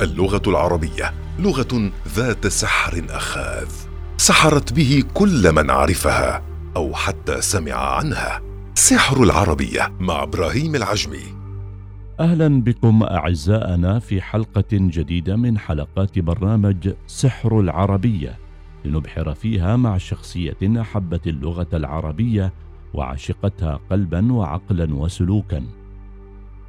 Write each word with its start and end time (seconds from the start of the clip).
اللغة 0.00 0.42
العربية 0.46 1.14
لغة 1.38 1.90
ذات 2.08 2.46
سحر 2.46 3.06
أخاذ 3.10 3.68
سحرت 4.16 4.72
به 4.72 5.04
كل 5.14 5.52
من 5.52 5.70
عرفها 5.70 6.42
أو 6.76 6.94
حتى 6.94 7.40
سمع 7.40 7.72
عنها. 7.72 8.42
سحر 8.74 9.22
العربية 9.22 9.92
مع 10.00 10.22
إبراهيم 10.22 10.74
العجمي. 10.74 11.22
أهلا 12.20 12.62
بكم 12.62 13.02
أعزائنا 13.02 13.98
في 13.98 14.22
حلقة 14.22 14.64
جديدة 14.72 15.36
من 15.36 15.58
حلقات 15.58 16.18
برنامج 16.18 16.92
سحر 17.06 17.60
العربية. 17.60 18.38
لنبحر 18.84 19.34
فيها 19.34 19.76
مع 19.76 19.98
شخصية 19.98 20.80
احبت 20.80 21.26
اللغة 21.26 21.68
العربية 21.72 22.52
وعشقتها 22.94 23.80
قلبا 23.90 24.32
وعقلا 24.32 24.94
وسلوكا. 24.94 25.62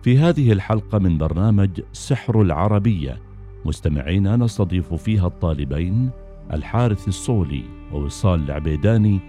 في 0.01 0.17
هذه 0.17 0.51
الحلقة 0.51 0.99
من 0.99 1.17
برنامج 1.17 1.69
سحر 1.93 2.41
العربية. 2.41 3.17
مستمعينا 3.65 4.35
نستضيف 4.35 4.93
فيها 4.93 5.27
الطالبين 5.27 6.09
الحارث 6.53 7.07
الصولي 7.07 7.63
ووصال 7.93 8.43
العبيداني 8.43 9.19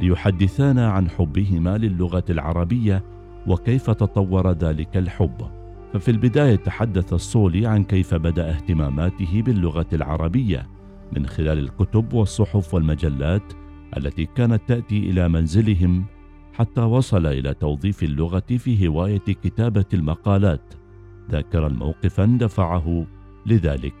ليحدثانا 0.00 0.90
عن 0.90 1.10
حبهما 1.10 1.78
للغة 1.78 2.24
العربية 2.30 3.04
وكيف 3.46 3.90
تطور 3.90 4.52
ذلك 4.52 4.96
الحب. 4.96 5.50
ففي 5.92 6.10
البداية 6.10 6.56
تحدث 6.56 7.12
الصولي 7.12 7.66
عن 7.66 7.84
كيف 7.84 8.14
بدأ 8.14 8.50
اهتماماته 8.50 9.42
باللغة 9.42 9.86
العربية 9.92 10.66
من 11.12 11.26
خلال 11.26 11.58
الكتب 11.58 12.12
والصحف 12.12 12.74
والمجلات 12.74 13.52
التي 13.96 14.28
كانت 14.34 14.62
تأتي 14.66 14.98
إلى 15.10 15.28
منزلهم 15.28 16.04
حتى 16.58 16.80
وصل 16.80 17.26
إلى 17.26 17.54
توظيف 17.54 18.02
اللغة 18.02 18.42
في 18.58 18.88
هواية 18.88 19.26
كتابة 19.44 19.84
المقالات. 19.94 20.74
ذاكرا 21.30 21.68
موقفا 21.68 22.38
دفعه 22.40 23.06
لذلك. 23.46 23.94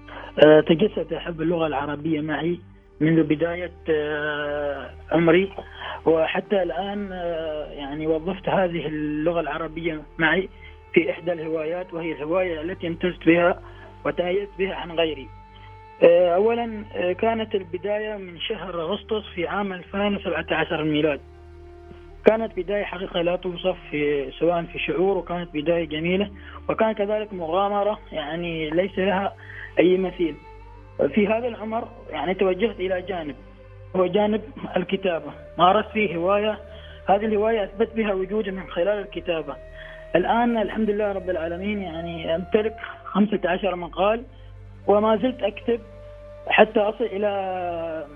أه، 0.46 0.60
تجسد 0.60 1.12
احب 1.12 1.42
اللغة 1.42 1.66
العربية 1.66 2.20
معي 2.20 2.60
منذ 3.00 3.22
بداية 3.22 3.72
أه، 3.90 4.90
عمري. 5.10 5.52
وحتى 6.06 6.62
الآن 6.62 7.12
أه، 7.12 7.64
يعني 7.64 8.06
وظفت 8.06 8.48
هذه 8.48 8.86
اللغة 8.86 9.40
العربية 9.40 10.02
معي 10.18 10.48
في 10.94 11.10
إحدى 11.10 11.32
الهوايات 11.32 11.94
وهي 11.94 12.12
الهواية 12.12 12.60
التي 12.60 12.86
امتزت 12.86 13.26
بها 13.26 13.60
وتميزت 14.06 14.50
بها 14.58 14.74
عن 14.74 14.92
غيري. 14.92 15.28
أولا 16.34 16.84
كانت 17.12 17.54
البداية 17.54 18.16
من 18.16 18.40
شهر 18.40 18.82
أغسطس 18.82 19.26
في 19.34 19.46
عام 19.46 19.72
2017 19.72 20.80
الميلاد 20.80 21.20
كانت 22.28 22.56
بداية 22.56 22.84
حقيقة 22.84 23.22
لا 23.22 23.36
توصف 23.36 23.76
في 23.90 24.30
سواء 24.38 24.62
في 24.62 24.78
شعور 24.78 25.18
وكانت 25.18 25.54
بداية 25.54 25.84
جميلة. 25.84 26.30
وكان 26.68 26.92
كذلك 26.92 27.32
مغامرة 27.32 27.98
يعني 28.12 28.70
ليس 28.70 28.98
لها 28.98 29.34
أي 29.78 29.96
مثيل. 29.96 30.34
في 31.14 31.26
هذا 31.26 31.48
العمر 31.48 31.88
يعني 32.10 32.34
توجهت 32.34 32.80
إلى 32.80 33.02
جانب 33.02 33.34
هو 33.96 34.06
جانب 34.06 34.40
الكتابة. 34.76 35.32
مارست 35.58 35.88
فيه 35.88 36.16
هواية. 36.16 36.58
هذه 37.06 37.24
الهواية 37.24 37.64
أثبت 37.64 37.96
بها 37.96 38.12
وجودي 38.12 38.50
من 38.50 38.66
خلال 38.66 38.88
الكتابة. 38.88 39.56
الآن 40.16 40.58
الحمد 40.58 40.90
لله 40.90 41.12
رب 41.12 41.30
العالمين 41.30 41.82
يعني 41.82 42.34
أمتلك 42.34 42.76
15 43.04 43.76
مقال 43.76 44.24
وما 44.86 45.16
زلت 45.16 45.42
أكتب 45.42 45.80
حتى 46.48 46.80
أصل 46.80 47.04
إلى 47.04 47.28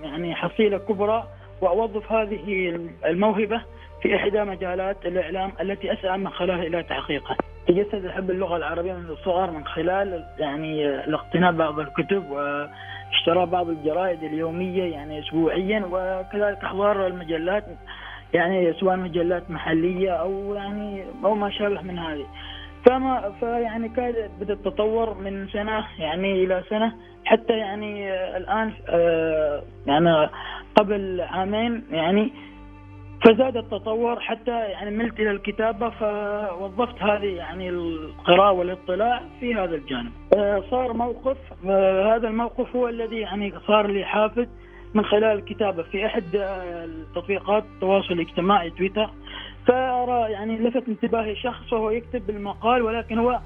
يعني 0.03 0.35
حصيلة 0.35 0.77
كبرى 0.77 1.23
وأوظف 1.61 2.11
هذه 2.11 2.75
الموهبة 3.05 3.61
في 4.03 4.15
إحدى 4.15 4.43
مجالات 4.43 5.05
الإعلام 5.05 5.51
التي 5.61 5.93
أسعى 5.93 6.17
من 6.17 6.29
خلالها 6.29 6.63
إلى 6.63 6.83
تحقيقها. 6.83 7.37
تجسد 7.67 8.05
أحب 8.05 8.31
اللغة 8.31 8.57
العربية 8.57 8.93
منذ 8.93 9.09
الصغر 9.09 9.51
من 9.51 9.65
خلال 9.65 10.25
يعني 10.39 10.87
الاقتناء 10.87 11.51
بعض 11.51 11.79
الكتب 11.79 12.29
واشتراء 12.29 13.45
بعض 13.45 13.69
الجرائد 13.69 14.23
اليومية 14.23 14.83
يعني 14.83 15.19
أسبوعيا 15.19 15.85
وكذلك 15.91 16.63
أحضار 16.63 17.07
المجلات 17.07 17.65
يعني 18.33 18.73
سواء 18.73 18.95
مجلات 18.95 19.51
محلية 19.51 20.11
أو 20.11 20.53
يعني 20.53 21.03
أو 21.23 21.35
ما 21.35 21.49
شابه 21.49 21.81
من 21.81 21.99
هذه 21.99 22.25
فما 22.85 23.31
فيعني 23.39 23.89
كاد 23.89 24.31
بدا 24.39 24.53
التطور 24.53 25.13
من 25.13 25.47
سنة 25.47 25.87
يعني 25.99 26.43
إلى 26.43 26.63
سنة 26.69 26.93
حتى 27.25 27.53
يعني 27.53 28.13
الآن 28.37 28.73
آه، 28.89 29.63
يعني 29.87 30.29
قبل 30.75 31.21
عامين 31.21 31.83
يعني 31.91 32.33
فزاد 33.23 33.57
التطور 33.57 34.19
حتى 34.19 34.51
يعني 34.51 34.91
ملت 34.91 35.19
إلى 35.19 35.31
الكتابة 35.31 35.89
فوظفت 35.89 37.03
هذه 37.03 37.25
يعني 37.25 37.69
القراءة 37.69 38.51
والاطلاع 38.51 39.21
في 39.39 39.55
هذا 39.55 39.75
الجانب. 39.75 40.11
آه، 40.37 40.63
صار 40.71 40.93
موقف 40.93 41.37
آه، 41.67 42.15
هذا 42.15 42.27
الموقف 42.27 42.75
هو 42.75 42.87
الذي 42.87 43.17
يعني 43.17 43.53
صار 43.67 43.87
لي 43.87 44.05
حافز 44.05 44.47
من 44.93 45.05
خلال 45.05 45.37
الكتابة 45.37 45.83
في 45.83 46.05
أحد 46.05 46.23
تطبيقات 47.15 47.63
التواصل 47.75 48.13
الاجتماعي 48.13 48.69
تويتر. 48.69 49.09
فأرى 49.67 50.31
يعني 50.31 50.57
لفت 50.57 50.87
انتباهي 50.87 51.35
شخص 51.35 51.73
وهو 51.73 51.89
يكتب 51.89 52.29
المقال 52.29 52.81
ولكن 52.81 53.17
هو 53.17 53.39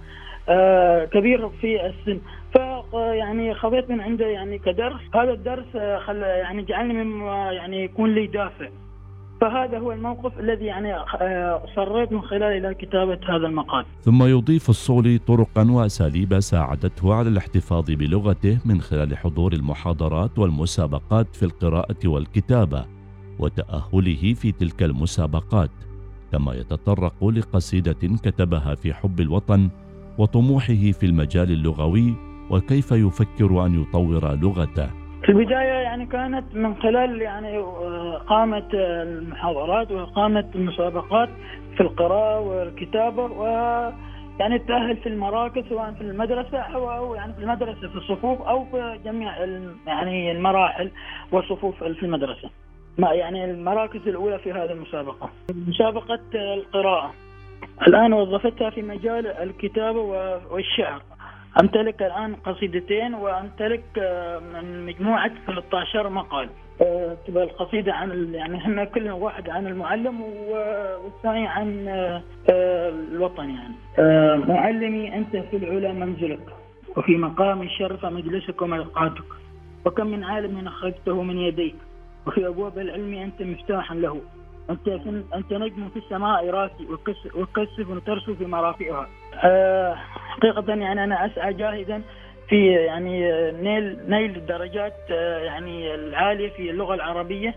آه، 0.50 1.06
كبير 1.06 1.50
في 1.50 1.86
السن. 1.86 2.20
ف 2.54 2.58
يعني 2.94 3.54
خذيت 3.54 3.90
من 3.90 4.02
عنده 4.02 4.26
يعني 4.26 4.58
كدرس. 4.59 5.02
هذا 5.16 5.32
الدرس 5.32 5.78
خل 6.06 6.22
يعني 6.22 6.64
جعلني 6.64 6.94
مما 6.94 7.52
يعني 7.52 7.84
يكون 7.84 8.16
لي 8.16 8.28
دافع. 8.28 8.68
فهذا 9.42 9.80
هو 9.80 9.92
الموقف 9.92 10.40
الذي 10.40 10.66
يعني 10.66 10.94
آه، 10.96 11.62
صريت 11.75 12.12
من 12.12 12.22
خلاله 12.22 12.58
إلى 12.58 12.74
كتابة 12.74 13.20
هذا 13.30 13.48
المقال. 13.48 13.86
ثم 14.02 14.24
يضيف 14.24 14.70
الصولي 14.70 15.18
طرقا 15.18 15.72
وأساليب 15.72 16.40
ساعدته 16.40 17.14
على 17.14 17.30
الاحتفاظ 17.30 17.92
بلغته 17.92 18.58
من 18.66 18.81
خلال 18.81 19.18
حضور 19.18 19.53
المحاضرات 19.53 20.40
والمسابقات 20.40 21.36
في 21.36 21.44
القراءة 21.44 22.08
والكتابة 22.08 22.86
وتأهله 23.40 24.34
في 24.34 24.52
تلك 24.52 24.84
المسابقات 24.84 25.72
كما 26.31 26.53
يتطرق 26.53 27.26
لقصيدة 27.26 28.18
كتبها 28.24 28.76
في 28.76 28.94
حب 28.94 29.20
الوطن 29.20 29.70
وطموحه 30.18 30.92
في 30.92 31.06
المجال 31.06 31.52
اللغوي 31.52 32.16
وكيف 32.50 32.92
يفكر 32.92 33.66
أن 33.66 33.81
يطور 33.81 34.36
لغته. 34.36 35.06
في 35.28 35.34
البداية 35.34 35.74
يعني 35.74 36.06
كانت 36.06 36.56
من 36.56 36.76
خلال 36.76 37.22
يعني 37.22 37.58
قامة 38.28 38.68
المحاضرات 38.74 39.92
وقامة 39.92 40.46
المسابقات 40.56 41.30
في 41.76 41.82
القراءة 41.82 42.40
والكتابة 42.40 43.24
و 43.24 43.46
يعني 44.40 44.56
التأهل 44.56 44.98
في 44.98 45.10
المراكز 45.10 45.64
سواء 45.70 45.92
في 45.92 46.02
المدرسة 46.02 46.58
أو 46.58 47.16
يعني 47.16 47.34
في 47.34 47.40
المدرسة 47.40 47.88
في 47.88 47.96
الصفوف 47.96 48.42
أو 48.42 48.66
في 48.66 49.00
جميع 49.06 49.38
يعني 49.88 50.32
المراحل 50.32 50.92
والصفوف 51.32 51.84
في 51.84 52.04
المدرسة. 52.04 52.50
ما 52.98 53.14
يعني 53.14 53.46
المراكز 53.46 54.08
الأولى 54.08 54.40
في 54.40 54.52
هذه 54.52 54.72
المسابقة. 54.72 55.30
مسابقة 55.68 56.20
القراءة. 56.34 57.14
الآن 57.88 58.14
وظفتها 58.14 58.70
في 58.70 58.82
مجال 58.82 59.28
الكتابة 59.28 60.00
والشعر. 60.52 61.02
امتلك 61.62 62.02
الآن 62.02 62.35
قصيدتين 62.35 63.13
وامتلك 63.13 63.84
آه، 63.97 64.40
من 64.40 64.85
مجموعة 64.85 65.31
13 65.47 66.09
مقال. 66.09 66.50
آه، 66.81 67.18
تبقى 67.28 67.44
القصيدة 67.44 67.94
عن 67.94 68.34
يعني 68.34 68.66
هم 68.66 68.84
كلهم 68.84 69.22
واحد 69.22 69.50
عن 69.50 69.68
المعلم 69.68 70.22
والثاني 70.22 71.47
عن 71.47 71.88
آه، 71.88 72.90
الوطن 72.90 73.50
يعني. 73.50 73.75
معلمي 74.47 75.16
أنت 75.16 75.38
في 75.38 75.58
العلا 75.58 75.94
منزلك 75.94 76.40
وفي 76.97 77.18
مقام 77.18 77.68
شرف 77.69 78.06
مجلسك 78.06 78.62
وملقاتك 78.62 79.24
وكم 79.85 80.08
من 80.08 80.24
عالم 80.24 80.68
أخرجته 80.68 81.24
من 81.24 81.38
يديك 81.38 81.75
وفي 82.28 82.47
أبواب 82.47 82.79
العلم 82.79 83.14
أنت 83.14 83.41
مفتاحا 83.41 83.96
له. 83.96 84.22
أنت 84.69 84.88
أنت 85.35 85.53
نجم 85.53 85.90
في 85.90 86.00
السماء 86.00 86.50
راسي 86.50 86.88
وكسف 87.35 88.06
ترسو 88.06 88.35
في 88.35 88.46
مرافئها 88.46 89.08
حقيقه 90.38 90.64
يعني 90.68 91.03
أنا 91.03 91.25
أسعى 91.25 91.53
جاهدا 91.53 92.02
في 92.50 92.72
يعني 92.72 93.22
نيل 93.52 94.00
نيل 94.08 94.35
الدرجات 94.35 94.94
أه 95.11 95.40
يعني 95.40 95.96
العالية 95.96 96.50
في 96.50 96.70
اللغة 96.70 96.94
العربية. 96.94 97.56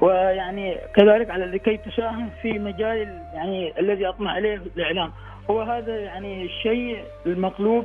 ويعني 0.00 0.76
كذلك 0.94 1.30
على 1.30 1.44
لكي 1.44 1.76
تساهم 1.76 2.30
في 2.42 2.58
مجال 2.58 3.22
يعني 3.34 3.80
الذي 3.80 4.08
أطمح 4.08 4.36
إليه 4.36 4.60
الإعلام. 4.76 5.12
هو 5.50 5.62
هذا 5.62 5.98
يعني 5.98 6.44
الشيء 6.44 7.04
المطلوب 7.26 7.84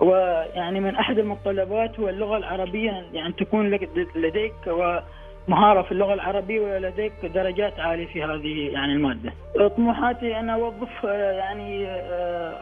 ويعني 0.00 0.80
من 0.80 0.96
أحد 0.96 1.18
المتطلبات 1.18 2.00
هو 2.00 2.08
اللغة 2.08 2.36
العربية 2.36 3.04
يعني 3.12 3.32
تكون 3.32 3.78
لديك. 4.16 4.54
و 4.66 4.98
مهارة 5.48 5.82
في 5.82 5.92
اللغة 5.92 6.14
العربية 6.14 6.60
ولديك 6.60 7.12
درجات 7.34 7.80
عالية 7.80 8.06
في 8.06 8.24
هذه 8.24 8.72
يعني 8.72 8.92
المادة. 8.92 9.32
طموحاتي 9.76 10.40
أن 10.40 10.50
أوظف 10.50 11.04
يعني 11.04 11.86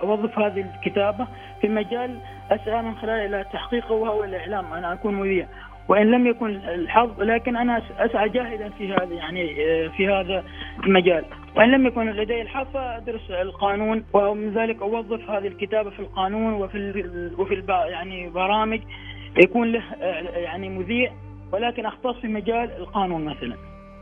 أوظف 0.03 0.39
هذه 0.39 0.65
الكتابة 0.75 1.27
في 1.61 1.69
مجال 1.69 2.19
أسعى 2.51 2.83
من 2.83 2.95
خلال 2.95 3.27
إلى 3.27 3.45
تحقيقه 3.53 3.93
وهو 3.93 4.25
الإعلام 4.25 4.73
أنا 4.73 4.93
أكون 4.93 5.15
مذيع 5.15 5.47
وإن 5.89 6.11
لم 6.11 6.27
يكن 6.27 6.47
الحظ 6.47 7.23
لكن 7.23 7.57
أنا 7.57 7.83
أسعى 7.99 8.29
جاهدا 8.29 8.69
في 8.69 8.93
هذا 8.93 9.15
يعني 9.15 9.55
في 9.89 10.09
هذا 10.09 10.45
المجال. 10.87 11.25
وإن 11.57 11.71
لم 11.71 11.87
يكن 11.87 12.11
لدي 12.11 12.43
الحظ 12.43 12.67
فأدرس 12.75 13.31
القانون 13.31 14.05
ومن 14.13 14.53
ذلك 14.53 14.83
أوظف 14.83 15.31
هذه 15.31 15.47
الكتابة 15.47 15.91
في 15.91 16.01
القانون 16.01 16.53
وفي 16.53 17.31
وفي 17.39 17.63
يعني 17.69 18.31
برامج 18.31 18.81
يكون 19.45 19.73
له 19.73 19.83
يعني 20.35 20.69
مذيع 20.69 21.13
ولكن 21.53 21.87
أختص 21.87 22.21
في 22.21 22.29
مجال 22.29 22.71
القانون 22.71 23.25
مثلا. 23.25 23.57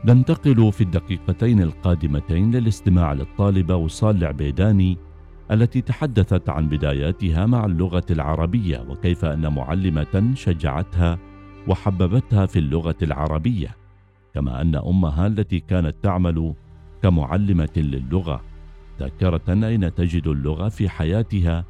ننتقل 0.05 0.71
في 0.71 0.81
الدقيقتين 0.81 1.61
القادمتين 1.61 2.51
للاستماع 2.51 3.13
للطالبة 3.13 3.75
وصال 3.75 4.17
العبيداني 4.17 4.97
التي 5.51 5.81
تحدثت 5.81 6.49
عن 6.49 6.69
بداياتها 6.69 7.45
مع 7.45 7.65
اللغة 7.65 8.05
العربية 8.11 8.85
وكيف 8.89 9.25
أن 9.25 9.53
معلمة 9.53 10.31
شجعتها 10.35 11.19
وحببتها 11.67 12.45
في 12.45 12.59
اللغة 12.59 12.95
العربية 13.01 13.75
كما 14.33 14.61
أن 14.61 14.75
أمها 14.75 15.27
التي 15.27 15.59
كانت 15.59 15.95
تعمل 16.03 16.53
كمعلمة 17.03 17.73
للغة 17.77 18.41
ذاكرة 18.99 19.67
أين 19.67 19.93
تجد 19.95 20.27
اللغة 20.27 20.69
في 20.69 20.89
حياتها 20.89 21.65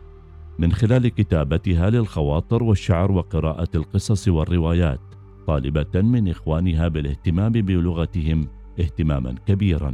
من 0.59 0.71
خلال 0.71 1.07
كتابتها 1.07 1.89
للخواطر 1.89 2.63
والشعر 2.63 3.11
وقراءة 3.11 3.69
القصص 3.75 4.27
والروايات. 4.27 5.10
طالبة 5.47 6.01
من 6.01 6.29
إخوانها 6.29 6.87
بالاهتمام 6.87 7.51
بلغتهم 7.51 8.47
اهتماما 8.79 9.35
كبيرا. 9.47 9.93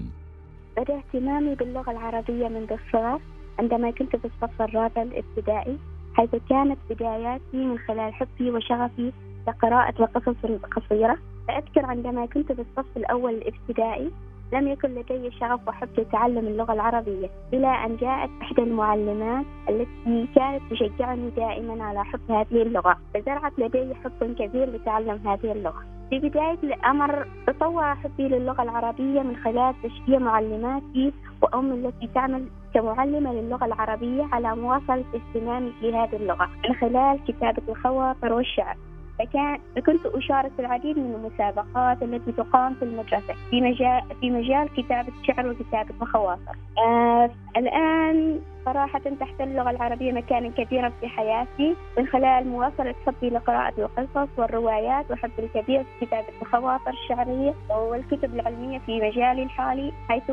بدأ 0.77 0.97
اهتمامي 0.97 1.55
باللغة 1.55 1.91
العربية 1.91 2.47
منذ 2.47 2.71
الصغر 2.71 3.19
عندما 3.59 3.91
كنت 3.91 4.15
في 4.15 4.25
الصف 4.25 4.61
الرابع 4.61 5.01
الابتدائي 5.01 5.77
حيث 6.13 6.35
كانت 6.49 6.77
بداياتي 6.89 7.57
من 7.57 7.77
خلال 7.77 8.13
حبي 8.13 8.51
وشغفي 8.51 9.11
لقراءة 9.47 10.03
القصص 10.03 10.35
القصيرة 10.43 11.17
أذكر 11.49 11.85
عندما 11.85 12.25
كنت 12.25 12.51
في 12.51 12.61
الصف 12.61 12.97
الأول 12.97 13.33
الابتدائي 13.33 14.11
لم 14.53 14.67
يكن 14.67 14.89
لدي 14.89 15.31
شغف 15.31 15.67
وحب 15.67 15.89
لتعلم 15.97 16.47
اللغة 16.47 16.73
العربية 16.73 17.29
إلى 17.53 17.67
أن 17.67 17.97
جاءت 17.97 18.29
إحدى 18.41 18.61
المعلمات 18.61 19.45
التي 19.69 20.27
كانت 20.35 20.61
تشجعني 20.71 21.29
دائما 21.29 21.83
على 21.83 22.03
حب 22.03 22.31
هذه 22.31 22.61
اللغة 22.61 22.97
فزرعت 23.13 23.59
لدي 23.59 23.95
حب 23.95 24.35
كبير 24.39 24.69
لتعلم 24.69 25.27
هذه 25.27 25.51
اللغة. 25.51 25.83
في 26.09 26.19
بداية 26.19 26.57
الأمر 26.63 27.27
تطور 27.47 27.95
حبي 27.95 28.27
للغة 28.27 28.63
العربية 28.63 29.21
من 29.21 29.35
خلال 29.35 29.73
تشجيع 29.83 30.19
معلماتي 30.19 31.13
وأمي 31.41 31.73
التي 31.87 32.07
تعمل 32.15 32.45
كمعلمة 32.73 33.33
للغة 33.33 33.65
العربية 33.65 34.27
على 34.31 34.55
مواصلة 34.55 35.03
اهتمامي 35.15 35.73
لهذه 35.81 36.15
اللغة 36.15 36.49
من 36.69 36.75
خلال 36.75 37.19
كتابة 37.27 37.61
الخواطر 37.69 38.33
والشعر. 38.33 38.77
فكنت 39.19 40.05
أشارك 40.05 40.51
في 40.55 40.59
العديد 40.59 40.97
من 40.97 41.15
المسابقات 41.15 42.03
التي 42.03 42.31
تقام 42.31 42.73
في 42.73 42.85
المدرسة 42.85 43.33
في 43.49 43.61
مجال 43.61 44.01
في 44.21 44.29
مجال 44.29 44.69
كتابة 44.77 45.13
شعر 45.23 45.47
وكتابة 45.47 45.95
مخواطر. 46.01 46.55
آه 46.77 47.29
الآن 47.57 48.39
صراحة 48.67 48.99
تحتل 49.19 49.43
اللغة 49.43 49.69
العربية 49.69 50.11
مكانا 50.11 50.49
كبيرا 50.49 50.89
في 50.89 51.07
حياتي. 51.07 51.75
من 51.97 52.07
خلال 52.07 52.47
مواصلة 52.47 52.95
حبي 53.05 53.29
لقراءة 53.29 53.73
القصص 53.97 54.29
والروايات 54.37 55.11
وحبي 55.11 55.33
الكبير 55.39 55.83
في 55.83 56.05
كتابة 56.05 56.27
الخواطر 56.41 56.89
الشعرية 56.89 57.53
والكتب 57.69 58.35
العلمية 58.35 58.79
في 58.79 59.01
مجالي 59.01 59.43
الحالي 59.43 59.91
حيث 60.09 60.23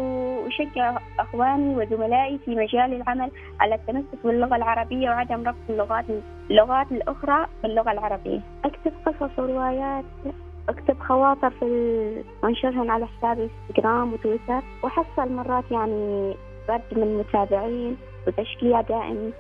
أشجع 0.47 0.99
أخواني 1.19 1.77
وزملائي 1.77 2.39
في 2.45 2.51
مجال 2.51 2.93
العمل 2.95 3.31
على 3.61 3.75
التمسك 3.75 4.19
باللغة 4.25 4.57
العربية 4.57 5.11
وعدم 5.11 5.49
ربط 5.49 5.71
اللغات 5.71 6.05
اللغات 6.51 6.93
الأخرى 6.93 7.47
باللغة 7.63 7.93
العربية. 7.93 8.41
أكتب 8.65 8.93
قصص 9.07 9.39
وروايات 9.39 10.05
أكتب 10.69 10.99
خواطر 11.01 11.51
في 11.51 12.25
أنشرهن 12.45 12.91
على 12.91 13.07
حسابي 13.07 13.51
انستغرام 13.69 14.13
وتويتر 14.13 14.63
وحصل 14.83 15.33
مرات 15.33 15.65
يعني 15.71 16.35
رد 16.69 16.99
من 16.99 17.19
متابعين. 17.19 17.97
وتشجيع 18.26 18.81
دائم 18.81 19.32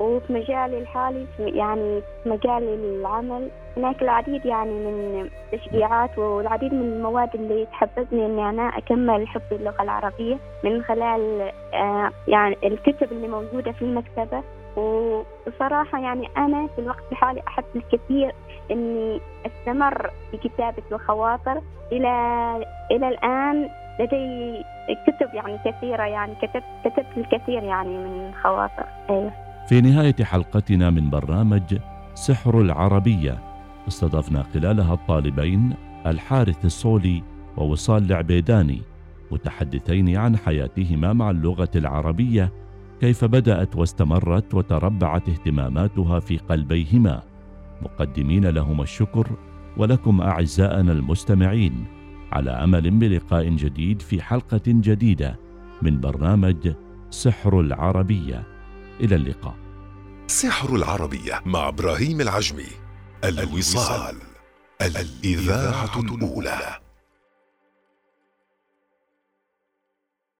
وفي 0.00 0.32
مجالي 0.32 0.78
الحالي 0.78 1.26
يعني 1.38 2.00
في 2.22 2.28
مجال 2.28 2.62
العمل 2.62 3.48
هناك 3.76 4.02
العديد 4.02 4.46
يعني 4.46 4.70
من 4.70 5.28
التشجيعات 5.52 6.18
والعديد 6.18 6.74
من 6.74 6.82
المواد 6.82 7.34
اللي 7.34 7.66
تحفزني 7.66 8.26
إني 8.26 8.50
أنا 8.50 8.62
أكمل 8.62 9.28
حب 9.28 9.42
اللغة 9.52 9.82
العربية 9.82 10.38
من 10.64 10.82
خلال 10.82 11.50
آه، 11.74 12.10
يعني 12.28 12.56
الكتب 12.64 13.12
اللي 13.12 13.28
موجودة 13.28 13.72
في 13.72 13.82
المكتبة. 13.82 14.42
وبصراحة 14.76 15.98
يعني 15.98 16.28
أنا 16.36 16.66
في 16.66 16.80
الوقت 16.80 17.02
الحالي 17.12 17.42
أحب 17.48 17.64
الكثير 17.76 18.34
إني 18.70 19.20
أستمر 19.46 20.10
في 20.30 20.36
كتابة 20.36 20.82
الخواطر. 20.92 21.60
إلى 21.92 22.10
إلى 22.90 23.08
الآن 23.08 23.68
لدي 24.00 24.64
كتب 25.06 25.34
يعني 25.34 25.58
كثيرة 25.58 26.02
يعني 26.02 26.34
كتبت 26.34 26.64
كتبت 26.84 27.16
الكثير 27.16 27.62
يعني 27.62 27.98
من 27.98 28.34
خواطر. 28.42 28.86
أيوه. 29.10 29.32
في 29.68 29.80
نهاية 29.80 30.24
حلقتنا 30.24 30.90
من 30.90 31.10
برنامج 31.10 31.78
سحر 32.14 32.60
العربية 32.60 33.38
استضفنا 33.88 34.42
خلالها 34.42 34.94
الطالبين 34.94 35.74
الحارث 36.06 36.64
الصولي 36.64 37.22
ووصال 37.56 38.04
العبيداني 38.04 38.82
متحدثين 39.30 40.16
عن 40.16 40.36
حياتهما 40.36 41.12
مع 41.12 41.30
اللغة 41.30 41.70
العربية 41.76 42.52
كيف 43.00 43.24
بدأت 43.24 43.76
واستمرت 43.76 44.54
وتربعت 44.54 45.28
اهتماماتها 45.28 46.20
في 46.20 46.38
قلبيهما. 46.38 47.22
مقدمين 47.82 48.46
لهما 48.46 48.82
الشكر 48.82 49.26
ولكم 49.76 50.20
أعزائنا 50.20 50.92
المستمعين. 50.92 52.01
على 52.32 52.50
أمل 52.50 52.90
بلقاء 52.90 53.48
جديد 53.48 54.02
في 54.02 54.22
حلقة 54.22 54.62
جديدة 54.66 55.38
من 55.82 56.00
برنامج 56.00 56.72
سحر 57.10 57.60
العربية. 57.60 58.42
إلى 59.00 59.16
اللقاء. 59.16 59.54
سحر 60.26 60.76
العربية 60.76 61.40
مع 61.46 61.68
إبراهيم 61.68 62.20
العجمي. 62.20 62.66
الوصال. 63.24 64.16
الإذاعة 64.82 66.00
الأولى. 66.00 66.78